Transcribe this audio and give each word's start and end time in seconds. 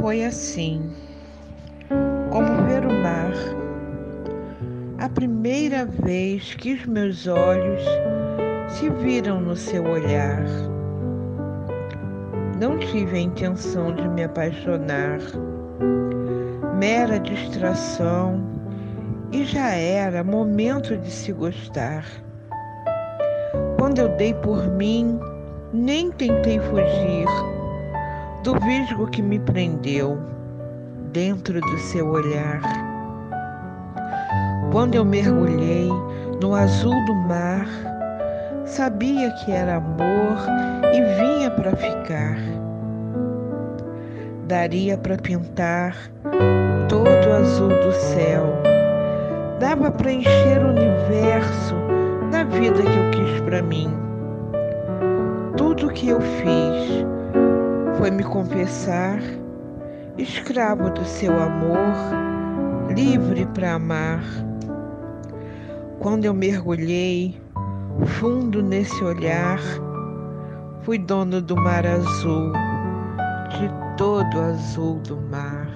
Foi 0.00 0.24
assim, 0.24 0.90
como 2.30 2.64
ver 2.66 2.86
o 2.86 3.02
mar, 3.02 3.34
a 4.98 5.10
primeira 5.10 5.84
vez 5.84 6.54
que 6.54 6.72
os 6.72 6.86
meus 6.86 7.26
olhos 7.26 7.82
se 8.68 8.88
viram 8.88 9.42
no 9.42 9.54
seu 9.54 9.84
olhar. 9.84 10.42
Não 12.58 12.78
tive 12.78 13.18
a 13.18 13.20
intenção 13.20 13.94
de 13.94 14.08
me 14.08 14.24
apaixonar, 14.24 15.18
mera 16.78 17.20
distração, 17.20 18.40
e 19.30 19.44
já 19.44 19.74
era 19.74 20.24
momento 20.24 20.96
de 20.96 21.10
se 21.10 21.30
gostar. 21.30 22.06
Quando 23.78 23.98
eu 23.98 24.08
dei 24.16 24.32
por 24.32 24.66
mim, 24.66 25.20
nem 25.74 26.10
tentei 26.10 26.58
fugir 26.58 27.59
do 28.42 28.58
visgo 28.60 29.06
que 29.06 29.20
me 29.20 29.38
prendeu 29.38 30.18
dentro 31.12 31.60
do 31.60 31.78
seu 31.78 32.08
olhar. 32.08 32.60
Quando 34.72 34.94
eu 34.94 35.04
mergulhei 35.04 35.88
no 36.40 36.54
azul 36.54 36.94
do 37.04 37.14
mar, 37.14 37.66
sabia 38.64 39.30
que 39.32 39.52
era 39.52 39.76
amor 39.76 40.38
e 40.94 41.02
vinha 41.20 41.50
para 41.50 41.76
ficar. 41.76 42.36
Daria 44.46 44.96
para 44.96 45.16
pintar 45.16 45.96
todo 46.88 47.28
o 47.28 47.32
azul 47.32 47.68
do 47.68 47.92
céu, 47.92 48.46
dava 49.58 49.90
para 49.90 50.12
encher 50.12 50.64
o 50.64 50.70
universo 50.70 51.74
da 52.32 52.44
vida 52.44 52.82
que 52.82 52.88
eu 52.88 53.10
quis 53.10 53.40
para 53.42 53.62
mim. 53.62 53.92
Tudo 55.56 55.90
que 55.90 56.08
eu 56.08 56.20
fiz 56.20 57.04
foi 58.00 58.10
me 58.10 58.24
confessar, 58.24 59.20
escravo 60.16 60.88
do 60.88 61.04
seu 61.04 61.38
amor, 61.38 61.92
livre 62.96 63.44
para 63.52 63.74
amar. 63.74 64.24
Quando 65.98 66.24
eu 66.24 66.32
mergulhei 66.32 67.38
fundo 68.18 68.62
nesse 68.62 69.04
olhar, 69.04 69.60
fui 70.80 70.96
dono 70.96 71.42
do 71.42 71.54
mar 71.54 71.84
azul, 71.84 72.54
de 73.50 73.70
todo 73.98 74.34
o 74.34 74.40
azul 74.44 74.94
do 75.00 75.20
mar. 75.20 75.68